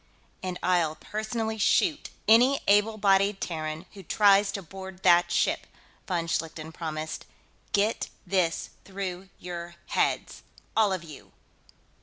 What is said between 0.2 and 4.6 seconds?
"And I'll personally shoot any able bodied Terran who tries